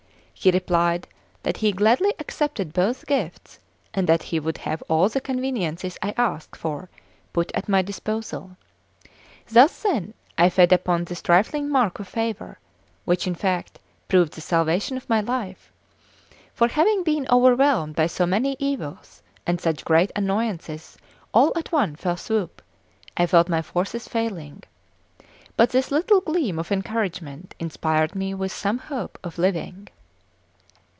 [0.43, 1.07] He replied
[1.43, 3.59] that he gladly accepted both gifts,
[3.93, 6.89] and that he would have all the conveniences I asked for
[7.31, 8.57] put at my disposal.
[9.51, 12.57] Thus, then, I fed upon this trifling mark of favour,
[13.05, 13.77] which, in fact,
[14.07, 15.71] proved the salvation of my life;
[16.55, 20.97] for having been overwhelmed by so many evils and such great annoyances
[21.35, 22.63] all at one fell swoop,
[23.15, 24.63] I felt my forces failing;
[25.55, 29.87] but this little gleam of encouragement inspired me with some hope of living.